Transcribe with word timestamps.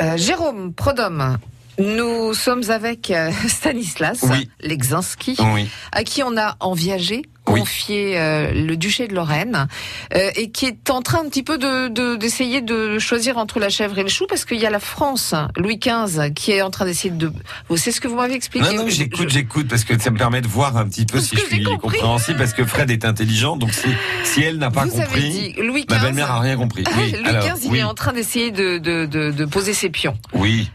Euh, 0.00 0.16
Jérôme 0.16 0.72
Prodhomme, 0.72 1.38
nous 1.78 2.32
sommes 2.34 2.62
avec 2.70 3.10
euh, 3.10 3.30
Stanislas 3.48 4.20
Oui. 4.22 4.48
Legzinski, 4.60 5.36
Oui. 5.54 5.68
à 5.92 6.04
qui 6.04 6.22
on 6.22 6.36
a 6.36 6.56
enviagé. 6.60 7.22
Confié 7.52 8.18
euh, 8.18 8.50
le 8.52 8.76
duché 8.76 9.08
de 9.08 9.14
Lorraine, 9.14 9.66
euh, 10.14 10.30
et 10.36 10.50
qui 10.50 10.66
est 10.66 10.90
en 10.90 11.02
train 11.02 11.20
un 11.24 11.28
petit 11.28 11.42
peu 11.42 11.58
de- 11.58 11.88
de- 11.88 12.16
d'essayer 12.16 12.60
de, 12.60 12.98
choisir 12.98 13.38
entre 13.38 13.58
la 13.60 13.68
chèvre 13.68 13.98
et 13.98 14.02
le 14.02 14.08
chou, 14.08 14.26
parce 14.28 14.44
qu'il 14.44 14.58
y 14.58 14.66
a 14.66 14.70
la 14.70 14.80
France, 14.80 15.34
Louis 15.56 15.78
XV, 15.78 16.32
qui 16.34 16.52
est 16.52 16.62
en 16.62 16.70
train 16.70 16.84
d'essayer 16.84 17.10
de... 17.10 17.32
C'est 17.76 17.92
ce 17.92 18.00
que 18.00 18.08
vous 18.08 18.16
m'avez 18.16 18.34
expliqué 18.34 18.66
Non, 18.74 18.84
non, 18.84 18.88
j'écoute, 18.88 19.28
j'écoute, 19.30 19.68
parce 19.68 19.84
que 19.84 19.98
ça 19.98 20.10
me 20.10 20.18
permet 20.18 20.40
de 20.40 20.48
voir 20.48 20.76
un 20.76 20.88
petit 20.88 21.06
peu 21.06 21.18
Parce 21.18 21.26
si 21.28 21.36
je 21.36 21.42
suis 21.42 21.62
compréhensible, 21.64 22.38
parce 22.38 22.52
que 22.52 22.64
Fred 22.64 22.90
est 22.90 23.04
intelligent, 23.04 23.56
donc 23.56 23.72
si, 23.72 23.88
si 24.24 24.42
elle 24.42 24.58
n'a 24.58 24.70
pas 24.70 24.84
Vous 24.84 24.96
avez 24.96 25.04
compris, 25.04 25.30
dit 25.30 25.54
Louis 25.62 25.84
ma 25.88 25.96
XV. 25.96 26.06
belle-mère 26.06 26.30
a 26.32 26.40
rien 26.40 26.56
compris. 26.56 26.84
Oui, 26.96 27.12
Louis 27.12 27.24
alors, 27.28 27.44
XV, 27.44 27.64
il 27.64 27.70
oui, 27.70 27.78
est 27.78 27.82
en 27.84 27.94
train 27.94 28.12
d'essayer 28.12 28.50
de, 28.50 28.78
de, 28.78 29.06
de, 29.06 29.30
de 29.30 29.44
poser 29.44 29.72
ses 29.74 29.90
pions. 29.90 30.16
oui. 30.32 30.70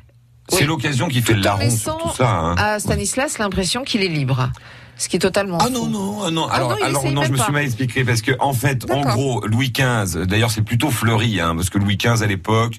C'est 0.49 0.59
Oui. 0.59 0.65
l'occasion 0.65 1.07
qui 1.07 1.21
fait 1.21 1.35
le 1.35 1.41
larron 1.41 1.69
tout 1.69 2.15
ça. 2.17 2.29
hein. 2.29 2.55
à 2.57 2.77
Stanislas 2.77 3.37
l'impression 3.39 3.83
qu'il 3.83 4.03
est 4.03 4.09
libre. 4.09 4.49
Ce 4.97 5.09
qui 5.09 5.15
est 5.15 5.19
totalement 5.19 5.57
Ah 5.59 5.69
non 5.69 5.87
non 5.87 6.23
ah 6.23 6.31
non. 6.31 6.47
Ah 6.49 6.55
alors 6.55 6.69
non, 6.69 6.85
alors 6.85 7.11
non 7.11 7.23
je 7.23 7.31
me 7.31 7.37
pas. 7.37 7.43
suis 7.43 7.53
mal 7.53 7.63
expliqué 7.63 8.03
parce 8.03 8.21
que 8.21 8.31
en 8.39 8.53
fait 8.53 8.89
en 8.91 9.01
gros 9.01 9.45
Louis 9.47 9.71
XV 9.71 10.25
d'ailleurs 10.27 10.51
c'est 10.51 10.61
plutôt 10.61 10.91
fleuri 10.91 11.39
hein 11.39 11.55
parce 11.55 11.69
que 11.69 11.77
Louis 11.79 11.97
XV 11.97 12.21
à 12.23 12.27
l'époque 12.27 12.75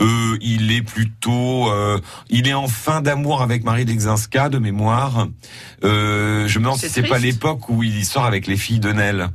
euh, 0.00 0.38
il 0.40 0.72
est 0.72 0.82
plutôt 0.82 1.70
euh, 1.70 2.00
il 2.30 2.48
est 2.48 2.54
en 2.54 2.68
fin 2.68 3.00
d'amour 3.02 3.42
avec 3.42 3.64
Marie 3.64 3.84
d'Exinska 3.84 4.48
de 4.48 4.58
mémoire. 4.58 5.28
Euh, 5.84 6.48
je 6.48 6.58
me 6.58 6.64
demande 6.64 6.78
si 6.78 6.88
C'est 6.88 7.02
pas 7.02 7.18
l'époque 7.18 7.68
où 7.68 7.82
il 7.82 8.04
sort 8.04 8.24
avec 8.24 8.46
les 8.46 8.56
filles 8.56 8.80
de 8.80 8.92
Nel. 8.92 9.28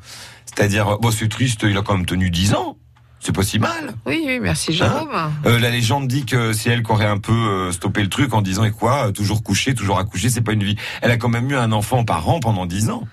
C'est-à-dire 0.46 0.98
bon 1.00 1.12
c'est 1.12 1.30
triste 1.30 1.62
il 1.64 1.78
a 1.78 1.82
quand 1.82 1.96
même 1.98 2.06
tenu 2.06 2.30
10 2.30 2.56
ans 2.56 2.78
c'est 3.24 3.32
pas 3.32 3.44
si 3.44 3.58
mal 3.60 3.94
Oui, 4.06 4.24
oui, 4.26 4.40
merci 4.42 4.74
Jérôme. 4.74 5.10
euh, 5.46 5.60
la 5.60 5.70
légende 5.70 6.08
dit 6.08 6.26
que 6.26 6.54
c'est 6.54 6.70
elle 6.70 6.84
qui 6.84 6.92
aurait 6.92 7.06
un 7.06 7.18
peu 7.20 7.32
euh, 7.32 7.72
stoppé 7.72 8.02
le 8.02 8.10
truc 8.10 8.34
en 8.34 8.42
disant 8.42 8.64
et 8.66 8.72
quoi, 8.72 9.12
toujours 9.14 9.44
couché, 9.44 9.74
toujours 9.74 9.98
accouché, 10.00 10.30
c'est 10.30 10.42
pas 10.42 10.52
une 10.54 10.64
vie. 10.64 10.76
Elle 11.02 11.12
a 11.12 11.18
quand 11.18 11.30
même 11.30 11.50
eu 11.50 11.56
un 11.56 11.72
enfant 11.72 12.04
par 12.04 12.28
an 12.30 12.40
pendant 12.40 12.66
dix 12.66 12.90
ans. 12.90 13.08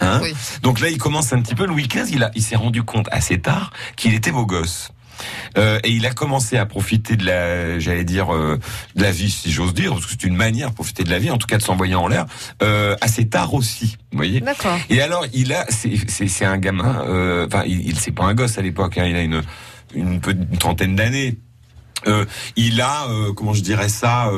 Hein 0.00 0.20
Oui. 0.22 0.34
Donc 0.62 0.80
là, 0.80 0.88
il 0.90 0.98
commence 0.98 1.32
un 1.32 1.40
petit 1.40 1.54
peu. 1.54 1.64
Louis 1.64 1.86
XV, 1.88 2.10
il, 2.12 2.24
a, 2.24 2.30
il 2.34 2.42
s'est 2.42 2.56
rendu 2.56 2.82
compte 2.82 3.06
assez 3.12 3.40
tard 3.40 3.72
qu'il 3.96 4.14
était 4.14 4.32
beau 4.32 4.44
gosse. 4.46 4.90
Euh, 5.58 5.78
et 5.84 5.90
il 5.90 6.06
a 6.06 6.12
commencé 6.12 6.56
à 6.56 6.66
profiter 6.66 7.16
de 7.16 7.26
la, 7.26 7.78
j'allais 7.78 8.04
dire, 8.04 8.34
euh, 8.34 8.58
de 8.96 9.02
la 9.02 9.10
vie, 9.10 9.30
si 9.30 9.50
j'ose 9.50 9.74
dire, 9.74 9.92
parce 9.92 10.06
que 10.06 10.12
c'est 10.12 10.24
une 10.24 10.36
manière 10.36 10.70
de 10.70 10.74
profiter 10.74 11.04
de 11.04 11.10
la 11.10 11.18
vie, 11.18 11.30
en 11.30 11.38
tout 11.38 11.46
cas 11.46 11.58
de 11.58 11.62
s'envoyer 11.62 11.94
en 11.94 12.08
l'air, 12.08 12.26
euh, 12.62 12.96
assez 13.00 13.28
tard 13.28 13.54
aussi. 13.54 13.96
Vous 14.10 14.18
voyez 14.18 14.40
D'accord. 14.40 14.78
et 14.90 15.00
alors, 15.00 15.26
il 15.32 15.52
a, 15.52 15.66
c'est, 15.68 16.44
un 16.44 16.58
gamin. 16.58 17.46
Enfin, 17.46 17.64
il, 17.66 17.88
il 17.88 17.98
c'est 17.98 18.12
pas 18.12 18.24
un 18.24 18.34
gosse 18.34 18.58
à 18.58 18.62
l'époque. 18.62 18.98
Hein, 18.98 19.06
il 19.06 19.16
a 19.16 19.22
une, 19.22 19.42
une, 19.94 20.20
trentaine 20.58 20.96
d'années. 20.96 21.38
Il 22.56 22.80
a, 22.80 23.06
comment 23.36 23.52
je 23.52 23.62
dirais 23.62 23.88
ça, 23.88 24.30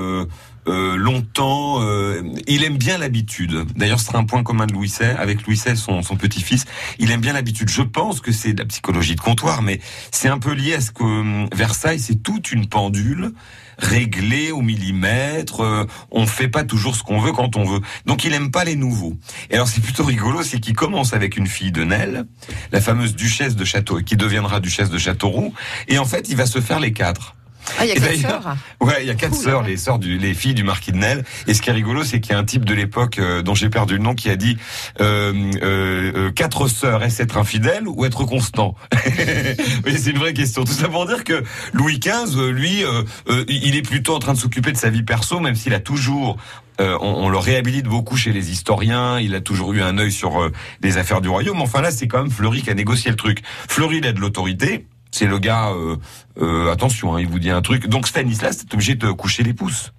euh, 0.66 0.74
euh, 0.84 0.96
longtemps. 0.96 1.82
euh, 1.82 2.22
il 2.46 2.64
aime 2.64 2.76
bien 2.76 2.98
l'habitude. 2.98 3.64
D'ailleurs, 3.76 4.00
ce 4.00 4.06
sera 4.06 4.18
un 4.18 4.24
point 4.24 4.42
commun 4.42 4.66
de 4.66 4.72
Louis 4.72 4.88
XVI 4.88 5.16
avec 5.18 5.46
Louis 5.46 5.56
XVI, 5.56 5.76
son, 5.76 6.02
petit-fils. 6.16 6.64
Il 6.98 7.10
aime 7.10 7.20
bien 7.20 7.32
l'habitude. 7.32 7.68
Je 7.68 7.82
pense 7.82 8.20
que 8.20 8.32
c'est 8.32 8.52
de 8.52 8.60
la 8.60 8.66
psychologie 8.66 9.14
de 9.14 9.20
comptoir, 9.20 9.62
mais 9.62 9.80
c'est 10.10 10.28
un 10.28 10.38
peu 10.38 10.52
lié 10.52 10.74
à 10.74 10.80
ce 10.80 10.90
que 10.90 11.02
hum, 11.02 11.48
Versailles, 11.54 12.00
c'est 12.00 12.22
toute 12.22 12.52
une 12.52 12.68
pendule 12.68 13.32
réglée 13.78 14.52
au 14.52 14.60
millimètre. 14.60 15.62
euh, 15.62 15.86
on 16.10 16.26
fait 16.26 16.48
pas 16.48 16.64
toujours 16.64 16.94
ce 16.96 17.02
qu'on 17.02 17.18
veut 17.18 17.32
quand 17.32 17.56
on 17.56 17.64
veut. 17.64 17.80
Donc, 18.06 18.24
il 18.24 18.32
aime 18.32 18.50
pas 18.50 18.64
les 18.64 18.76
nouveaux. 18.76 19.16
Et 19.50 19.54
alors, 19.54 19.68
c'est 19.68 19.80
plutôt 19.80 20.04
rigolo, 20.04 20.42
c'est 20.42 20.60
qu'il 20.60 20.74
commence 20.74 21.12
avec 21.12 21.36
une 21.36 21.46
fille 21.46 21.72
de 21.72 21.84
Nel, 21.84 22.26
la 22.72 22.80
fameuse 22.80 23.16
duchesse 23.16 23.56
de 23.56 23.64
Château, 23.64 24.00
qui 24.00 24.16
deviendra 24.16 24.60
duchesse 24.60 24.90
de 24.90 24.98
Châteauroux. 24.98 25.52
Et 25.88 25.98
en 25.98 26.04
fait, 26.04 26.28
il 26.28 26.36
va 26.36 26.46
se 26.46 26.60
faire 26.60 26.80
les 26.80 26.92
quatre. 26.92 27.34
Ah, 27.78 27.84
il 27.84 27.88
y 27.88 27.92
a 27.92 27.94
Et 27.96 28.00
quatre 28.00 28.20
sœurs. 28.20 28.56
Ouais, 28.80 28.96
il 29.00 29.06
y 29.06 29.10
a 29.10 29.14
quatre 29.14 29.32
Cool. 29.32 29.42
sœurs, 29.44 29.62
les 29.62 29.76
sœurs 29.76 29.98
du, 29.98 30.18
les 30.18 30.34
filles 30.34 30.54
du 30.54 30.64
marquis 30.64 30.92
de 30.92 30.98
Nel. 30.98 31.24
Et 31.46 31.54
ce 31.54 31.62
qui 31.62 31.70
est 31.70 31.72
rigolo, 31.72 32.04
c'est 32.04 32.20
qu'il 32.20 32.32
y 32.32 32.34
a 32.36 32.38
un 32.38 32.44
type 32.44 32.64
de 32.64 32.74
l'époque 32.74 33.18
euh, 33.18 33.42
dont 33.42 33.54
j'ai 33.54 33.68
perdu 33.70 33.94
le 33.94 34.02
nom 34.02 34.14
qui 34.14 34.28
a 34.30 34.36
dit 34.36 34.56
euh, 35.00 35.32
euh, 35.62 36.12
euh, 36.16 36.30
quatre 36.30 36.68
sœurs, 36.68 37.02
est-ce 37.02 37.22
être 37.22 37.36
infidèle 37.38 37.88
ou 37.88 38.04
être 38.04 38.24
constant 38.24 38.74
Oui, 39.86 39.96
c'est 39.98 40.10
une 40.10 40.18
vraie 40.18 40.34
question. 40.34 40.64
Tout 40.64 40.72
ça 40.72 40.88
pour 40.88 41.06
dire 41.06 41.24
que 41.24 41.42
Louis 41.72 41.98
XV, 41.98 42.36
euh, 42.38 42.50
lui, 42.50 42.84
euh, 42.84 43.44
il 43.48 43.76
est 43.76 43.82
plutôt 43.82 44.14
en 44.14 44.18
train 44.18 44.34
de 44.34 44.38
s'occuper 44.38 44.72
de 44.72 44.76
sa 44.76 44.90
vie 44.90 45.02
perso, 45.02 45.40
même 45.40 45.54
s'il 45.54 45.74
a 45.74 45.80
toujours 45.80 46.36
euh, 46.80 46.98
on, 47.00 47.06
on 47.26 47.28
le 47.28 47.38
réhabilite 47.38 47.86
beaucoup 47.86 48.16
chez 48.16 48.32
les 48.32 48.50
historiens. 48.50 49.20
Il 49.20 49.34
a 49.36 49.40
toujours 49.40 49.72
eu 49.74 49.80
un 49.82 49.96
œil 49.98 50.10
sur 50.10 50.42
euh, 50.42 50.50
les 50.82 50.98
affaires 50.98 51.20
du 51.20 51.28
royaume. 51.28 51.60
Enfin 51.60 51.80
là, 51.80 51.90
c'est 51.92 52.08
quand 52.08 52.18
même 52.18 52.30
Fleury 52.32 52.62
qui 52.62 52.70
a 52.70 52.74
négocié 52.74 53.10
le 53.12 53.16
truc. 53.16 53.42
Fleury, 53.68 53.98
il 53.98 54.06
a 54.06 54.12
de 54.12 54.18
l'autorité. 54.20 54.86
C'est 55.14 55.26
le 55.26 55.38
gars. 55.38 55.70
euh, 55.70 55.96
euh, 56.38 56.72
attention, 56.72 57.14
hein, 57.14 57.20
il 57.20 57.28
vous 57.28 57.38
dit 57.38 57.50
un 57.50 57.62
truc. 57.62 57.86
Donc 57.86 58.08
Stanislas 58.08 58.62
est 58.62 58.74
obligé 58.74 58.96
de 58.96 59.12
coucher 59.12 59.44
les 59.44 59.54
pouces. 59.54 59.92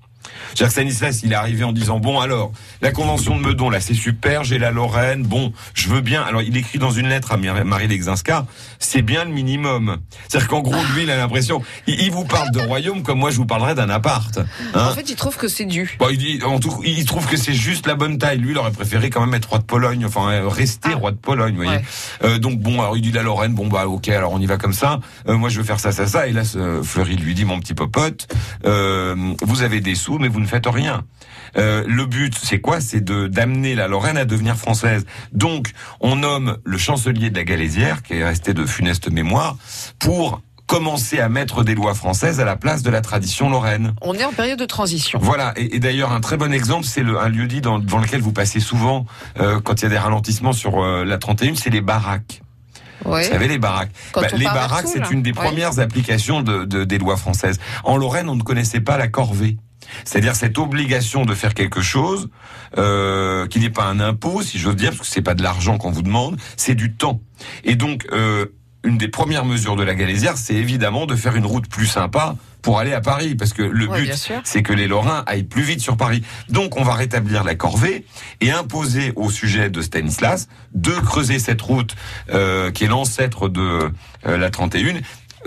C'est-à-dire 0.50 0.68
que 0.68 0.72
Stanislas, 0.74 1.22
il 1.24 1.32
est 1.32 1.36
arrivé 1.36 1.64
en 1.64 1.72
disant 1.72 2.00
bon 2.00 2.20
alors 2.20 2.52
la 2.82 2.92
convention 2.92 3.36
de 3.38 3.42
Meudon 3.42 3.70
là 3.70 3.80
c'est 3.80 3.94
super, 3.94 4.44
j'ai 4.44 4.58
la 4.58 4.72
Lorraine, 4.72 5.24
bon 5.24 5.54
je 5.74 5.90
veux 5.90 6.02
bien. 6.02 6.22
Alors 6.24 6.42
il 6.42 6.56
écrit 6.58 6.80
dans 6.80 6.92
une 6.92 7.08
lettre 7.08 7.32
à 7.32 7.38
Marie 7.38 7.88
Lexinska, 7.88 8.46
c'est 8.80 9.02
bien 9.02 9.26
le 9.26 9.32
minimum. 9.32 9.98
C'est-à-dire 10.28 10.48
qu'en 10.48 10.62
gros 10.62 10.76
lui 10.94 11.04
il 11.04 11.12
a 11.12 11.18
l'impression, 11.18 11.62
il, 11.88 12.00
il 12.02 12.12
vous 12.12 12.26
parle 12.26 12.52
de 12.52 12.60
royaume 12.60 13.04
comme 13.04 13.20
moi 13.20 13.32
je 13.32 13.38
vous 13.38 13.46
parlerais 13.46 13.76
d'un 13.76 13.90
appart. 13.90 14.38
hein. 14.74 14.88
En 14.88 14.94
fait, 14.94 15.10
il 15.10 15.16
trouve 15.16 15.36
que 15.38 15.48
c'est 15.48 15.66
dû. 15.66 15.96
Bon, 16.00 16.08
il, 16.10 16.18
dit, 16.18 16.40
en 16.46 16.60
tout, 16.60 16.82
il 16.86 17.04
trouve 17.06 17.26
que 17.28 17.38
c'est 17.38 17.54
juste 17.54 17.88
la 17.88 17.96
bonne 17.96 18.18
taille. 18.18 18.38
Lui, 18.38 18.52
il 18.52 18.58
aurait 18.58 18.72
préféré 18.72 19.10
quand 19.10 19.22
même 19.22 19.34
être 19.34 19.50
roi 19.50 19.60
de 19.60 19.64
Pologne, 19.64 20.06
enfin 20.06 20.30
euh, 20.32 20.48
rester 20.48 20.90
Ah. 20.94 20.96
roi 20.96 21.12
de 21.12 21.18
Pologne, 21.18 21.56
vous 21.56 21.64
voyez. 21.64 21.80
Ouais. 21.80 21.84
Euh, 22.24 22.38
donc 22.38 22.60
bon, 22.60 22.80
alors 22.82 22.96
il 22.98 23.02
dit 23.02 23.12
la 23.12 23.24
Lorraine, 23.24 23.54
bon 23.54 23.68
bah 23.68 23.88
ok, 23.88 24.08
alors 24.10 24.32
on 24.34 24.40
y 24.40 24.46
va 24.46 24.58
comme 24.58 24.74
ça. 24.74 25.00
Euh, 25.28 25.38
moi, 25.38 25.50
je 25.50 25.58
veux 25.58 25.64
faire 25.66 25.80
ça, 25.80 25.92
ça, 25.92 26.08
ça. 26.08 26.28
Et 26.28 26.32
là, 26.32 26.44
Fleury 26.84 27.16
lui 27.18 27.34
dit, 27.34 27.46
mon 27.46 27.60
petit 27.60 27.74
popote, 27.74 28.28
euh, 28.66 29.16
vous 29.42 29.62
avez 29.64 29.82
des 29.82 29.96
sous, 29.96 30.18
mais 30.26 30.34
vous 30.34 30.40
ne 30.40 30.48
faites 30.48 30.66
rien. 30.66 31.04
Euh, 31.58 31.84
le 31.88 32.06
but, 32.08 32.34
c'est 32.42 32.60
quoi? 32.60 32.82
C'est 32.82 33.02
de 33.02 33.28
d'amener 33.28 33.76
la 33.76 33.88
Lorraine 33.88 34.18
à 34.18 34.26
devenir 34.26 34.56
française. 34.58 35.06
Donc, 35.34 35.72
on 36.00 36.16
nomme 36.16 36.58
le 36.66 36.78
chancelier 36.80 37.30
de 37.30 37.36
la 37.38 37.44
Galésière, 37.44 38.02
qui 38.02 38.14
est 38.16 38.26
resté 38.26 38.54
de 38.56 38.66
funeste 38.66 39.12
mémoire, 39.12 39.56
pour 40.00 40.42
commencer 40.66 41.20
à 41.20 41.30
mettre 41.30 41.64
des 41.64 41.76
lois 41.76 41.94
françaises 41.94 42.40
à 42.40 42.46
la 42.46 42.56
place 42.56 42.82
de 42.82 42.90
la 42.90 43.02
tradition 43.02 43.52
lorraine. 43.52 43.94
On 44.02 44.16
est 44.16 44.26
en 44.26 44.34
période 44.34 44.58
de 44.58 44.66
transition. 44.66 45.20
Voilà, 45.22 45.54
et, 45.58 45.76
et 45.76 45.80
d'ailleurs 45.80 46.12
un 46.12 46.22
très 46.22 46.38
bon 46.38 46.52
exemple, 46.52 46.86
c'est 46.86 47.02
un 47.02 47.30
lieu 47.30 47.46
dit 47.46 47.62
dans, 47.62 47.78
devant 47.78 48.00
lequel 48.00 48.20
vous 48.22 48.32
passez 48.34 48.60
souvent 48.60 49.06
euh, 49.40 49.60
quand 49.62 49.82
il 49.82 49.84
y 49.84 49.86
a 49.86 49.90
des 49.90 49.98
ralentissements 50.00 50.54
sur 50.54 50.84
euh, 50.84 51.06
la 51.06 51.20
31, 51.20 51.54
c'est 51.54 51.70
les 51.70 51.82
baraques. 51.82 52.42
Ouais. 53.06 53.24
Vous 53.24 53.30
savez 53.32 53.48
les 53.48 53.60
baraques. 53.60 53.92
Bah, 54.16 54.24
les 54.36 54.46
baraques, 54.46 54.88
c'est 54.88 55.12
une 55.12 55.22
des 55.22 55.30
Ouais. 55.30 55.36
premières 55.36 55.78
applications 55.78 56.42
de, 56.42 56.66
de- 56.66 56.84
des 56.84 56.98
lois 56.98 57.18
françaises. 57.18 57.60
En 57.84 57.98
Lorraine, 57.98 58.28
on 58.30 58.36
ne 58.36 58.42
connaissait 58.42 58.80
pas 58.80 58.98
la 58.98 59.08
corvée. 59.08 59.58
C'est-à-dire 60.04 60.36
cette 60.36 60.58
obligation 60.58 61.26
de 61.26 61.34
faire 61.34 61.54
quelque 61.54 61.82
chose 61.82 62.30
euh, 62.78 63.48
qui 63.48 63.60
n'est 63.60 63.70
pas 63.70 63.86
un 63.86 64.00
impôt, 64.00 64.42
si 64.42 64.60
j'ose 64.60 64.76
dire, 64.76 64.92
parce 64.92 65.08
que 65.08 65.14
c'est 65.14 65.22
pas 65.22 65.36
de 65.36 65.44
l'argent 65.44 65.78
qu'on 65.78 65.92
vous 65.92 66.02
demande, 66.02 66.38
c'est 66.58 66.76
du 66.76 66.94
temps. 66.94 67.22
Et 67.64 67.76
donc, 67.76 68.06
euh, 68.12 68.48
une 68.84 68.98
des 68.98 69.08
premières 69.08 69.46
mesures 69.46 69.76
de 69.76 69.84
la 69.84 69.96
Galésière, 69.96 70.38
c'est 70.38 70.54
évidemment 70.54 71.06
de 71.06 71.16
faire 71.16 71.36
une 71.36 71.46
route 71.46 71.68
plus 71.68 71.88
sympa 71.88 72.36
pour 72.62 72.80
aller 72.80 72.94
à 72.94 73.02
Paris, 73.02 73.36
parce 73.36 73.54
que 73.54 73.62
le 73.62 73.88
Ouais, 73.88 74.02
but, 74.02 74.32
c'est 74.44 74.64
que 74.64 74.74
les 74.74 74.88
Lorrains 74.88 75.24
aillent 75.28 75.44
plus 75.44 75.62
vite 75.62 75.82
sur 75.82 75.98
Paris. 75.98 76.24
Donc, 76.50 76.78
on 76.78 76.84
va 76.84 76.94
rétablir 76.96 77.44
la 77.44 77.54
corvée 77.54 78.06
et 78.42 78.50
imposer 78.52 79.14
au 79.16 79.30
sujet 79.30 79.70
de 79.70 79.82
Stanislas 79.82 80.48
de 80.74 80.92
creuser 80.92 81.38
cette 81.38 81.62
route 81.62 81.96
euh, 82.32 82.72
qui 82.72 82.86
est 82.86 82.88
l'ancêtre 82.88 83.50
de 83.50 83.92
euh, 84.26 84.38
la 84.38 84.50
31. 84.50 84.96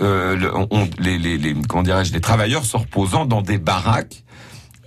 Euh, 0.01 0.35
le- 0.35 0.51
on- 0.55 0.89
les, 0.99 1.17
les, 1.17 1.37
les, 1.37 1.55
comment 1.67 1.83
dirais-je, 1.83 2.13
les 2.13 2.21
travailleurs 2.21 2.65
se 2.65 2.77
reposant 2.77 3.25
dans 3.25 3.41
des 3.41 3.57
baraques 3.57 4.23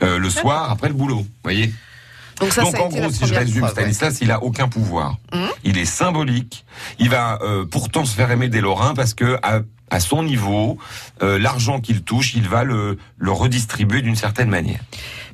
euh, 0.03 0.19
le 0.19 0.31
soir 0.31 0.71
après 0.71 0.89
le 0.89 0.95
boulot. 0.95 1.25
Voyez 1.43 1.73
Donc 2.41 2.50
ça, 2.53 2.62
donc 2.62 2.73
ça 2.77 2.83
a 2.83 2.84
en 2.84 2.89
gros, 2.89 3.11
si 3.11 3.27
je 3.27 3.34
résume, 3.34 3.62
ouais. 3.65 3.69
Stanislas, 3.71 4.19
il 4.21 4.31
a 4.31 4.43
aucun 4.43 4.69
pouvoir. 4.69 5.17
Mhm. 5.34 5.49
Il 5.65 5.78
est 5.78 5.84
symbolique. 5.84 6.65
Il 6.99 7.09
va 7.11 7.39
euh, 7.43 7.65
pourtant 7.71 8.05
se 8.05 8.15
faire 8.15 8.31
aimer 8.31 8.49
des 8.49 8.61
Lorrains 8.61 8.95
parce 8.95 9.15
que 9.15 9.39
à, 9.43 9.61
à 9.91 10.00
son 10.00 10.23
niveau, 10.23 10.78
euh, 11.23 11.39
l'argent 11.39 11.79
qu'il 11.81 12.03
touche, 12.03 12.35
il 12.35 12.49
va 12.49 12.64
le, 12.64 12.99
le 13.19 13.31
redistribuer 13.31 14.00
d'une 14.03 14.17
certaine 14.17 14.49
manière. 14.49 14.81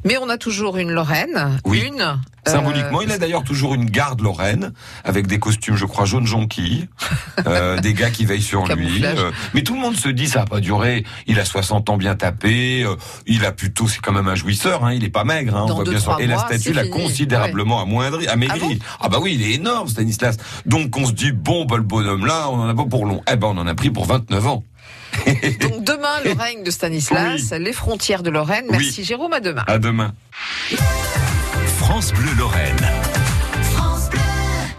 Mais 0.05 0.17
on 0.19 0.29
a 0.29 0.39
toujours 0.39 0.77
une 0.77 0.91
Lorraine. 0.91 1.59
Oui. 1.65 1.85
Une. 1.87 2.01
euh, 2.01 2.15
Symboliquement, 2.47 3.03
il 3.03 3.11
a 3.13 3.19
d'ailleurs 3.19 3.45
toujours 3.45 3.75
une 3.75 3.85
garde 3.91 4.21
lorraine 4.21 4.73
avec 5.05 5.27
des 5.27 5.39
costumes, 5.39 5.77
je 5.77 5.85
crois, 5.85 6.05
jaune 6.07 6.27
jonquille, 6.27 6.89
euh, 7.47 7.79
des 7.79 7.93
gars 7.95 8.11
qui 8.11 8.25
veillent 8.25 8.41
sur 8.41 8.67
lui. 8.67 9.05
Euh, 9.05 9.31
mais 9.55 9.63
tout 9.63 9.75
le 9.75 9.81
monde 9.81 9.97
se 9.97 10.09
dit 10.09 10.29
ça 10.29 10.41
va 10.41 10.45
pas 10.47 10.61
durer. 10.61 11.05
Il 11.27 11.39
a 11.41 11.45
60 11.45 11.91
ans 11.91 11.97
bien 11.97 12.15
tapé. 12.15 12.87
il 13.27 13.45
a 13.45 13.53
plutôt, 13.53 13.87
c'est 13.89 14.01
quand 14.01 14.13
même 14.13 14.29
un 14.29 14.35
jouisseur. 14.35 14.85
Hein, 14.85 14.93
il 14.95 15.05
est 15.05 15.11
pas 15.11 15.25
maigre. 15.25 15.57
Hein, 15.57 15.63
on 15.65 15.69
Dans 15.69 15.75
voit 15.77 15.85
deux, 15.85 15.91
bien 15.91 16.01
sûr. 16.01 16.13
trois 16.13 16.23
Et 16.23 16.27
la 16.27 16.39
statue 16.39 16.73
l'a 16.73 16.87
considérablement 16.87 17.81
amoindri, 17.83 18.27
amaigri. 18.29 18.79
Ah, 19.01 19.09
bah 19.09 19.19
oui, 19.21 19.37
il 19.39 19.43
est 19.43 19.55
énorme, 19.55 19.89
Stanislas. 19.89 20.37
Donc 20.65 20.97
on 20.97 21.07
se 21.07 21.13
dit 21.13 21.33
bon, 21.33 21.65
bah, 21.67 21.77
le 21.77 21.83
bonhomme 21.83 22.25
là, 22.25 22.49
on 22.51 22.61
en 22.61 22.69
a 22.69 22.75
pas 22.75 22.85
pour 22.87 23.05
long. 23.05 23.23
Eh 23.31 23.37
ben, 23.37 23.49
on 23.49 23.59
en 23.59 23.67
a 23.67 23.75
pris 23.75 23.91
pour 23.91 24.07
29 24.07 24.47
ans. 24.47 24.65
Donc 25.61 25.85
demain, 25.85 26.21
le 26.25 26.33
règne 26.33 26.63
de 26.63 26.71
Stanislas, 26.71 27.53
les 27.53 27.73
frontières 27.73 28.23
de 28.23 28.31
Lorraine. 28.31 28.67
Merci 28.71 29.01
Oui. 29.01 29.05
Jérôme, 29.05 29.33
à 29.33 29.41
demain. 29.41 29.65
À 29.67 29.79
demain. 29.79 30.15
France 31.79 32.13
Bleu 32.13 32.33
Lorraine. 32.37 32.77